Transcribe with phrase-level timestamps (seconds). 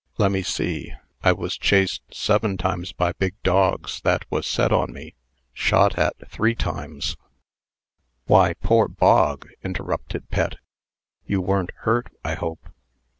[0.17, 5.13] Lemme see I was chased seven times by big dogs that was set on me,
[5.53, 7.17] shot at three times"
[8.25, 10.55] "Why, poor Bog!" interrupted Pet;
[11.27, 12.67] "you wern't hurt, I hope?"